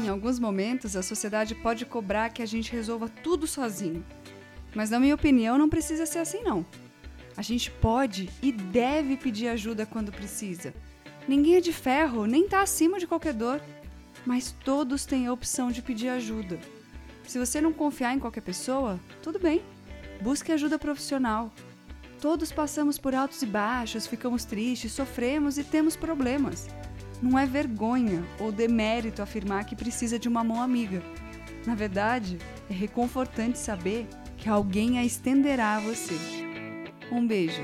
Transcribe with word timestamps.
Em 0.00 0.08
alguns 0.08 0.38
momentos, 0.38 0.94
a 0.94 1.02
sociedade 1.02 1.56
pode 1.56 1.84
cobrar 1.84 2.30
que 2.30 2.40
a 2.40 2.46
gente 2.46 2.70
resolva 2.70 3.08
tudo 3.08 3.48
sozinho. 3.48 4.04
Mas, 4.72 4.90
na 4.90 5.00
minha 5.00 5.14
opinião, 5.14 5.58
não 5.58 5.68
precisa 5.68 6.06
ser 6.06 6.20
assim, 6.20 6.42
não. 6.42 6.64
A 7.36 7.42
gente 7.42 7.70
pode 7.70 8.30
e 8.40 8.52
deve 8.52 9.16
pedir 9.16 9.48
ajuda 9.48 9.84
quando 9.84 10.12
precisa. 10.12 10.72
Ninguém 11.26 11.56
é 11.56 11.60
de 11.60 11.72
ferro, 11.72 12.26
nem 12.26 12.44
está 12.44 12.62
acima 12.62 12.98
de 12.98 13.06
qualquer 13.06 13.34
dor. 13.34 13.60
Mas 14.24 14.54
todos 14.64 15.04
têm 15.04 15.26
a 15.26 15.32
opção 15.32 15.70
de 15.70 15.82
pedir 15.82 16.08
ajuda. 16.08 16.58
Se 17.26 17.38
você 17.38 17.60
não 17.60 17.72
confiar 17.72 18.14
em 18.14 18.18
qualquer 18.20 18.42
pessoa, 18.42 19.00
tudo 19.22 19.38
bem. 19.38 19.62
Busque 20.20 20.52
ajuda 20.52 20.78
profissional. 20.78 21.52
Todos 22.20 22.52
passamos 22.52 22.98
por 22.98 23.14
altos 23.14 23.42
e 23.42 23.46
baixos, 23.46 24.06
ficamos 24.06 24.44
tristes, 24.44 24.92
sofremos 24.92 25.58
e 25.58 25.64
temos 25.64 25.96
problemas. 25.96 26.68
Não 27.20 27.38
é 27.38 27.46
vergonha 27.46 28.24
ou 28.38 28.52
demérito 28.52 29.22
afirmar 29.22 29.64
que 29.64 29.74
precisa 29.74 30.18
de 30.18 30.28
uma 30.28 30.44
mão 30.44 30.62
amiga. 30.62 31.02
Na 31.66 31.74
verdade, 31.74 32.38
é 32.70 32.72
reconfortante 32.72 33.58
saber 33.58 34.06
que 34.36 34.48
alguém 34.48 34.98
a 34.98 35.04
estenderá 35.04 35.76
a 35.76 35.80
você. 35.80 36.14
Um 37.10 37.26
beijo. 37.26 37.62